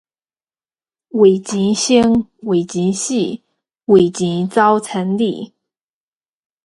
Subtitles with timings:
[1.09, 3.13] 為錢生，為錢死，
[3.85, 5.53] 為錢走千里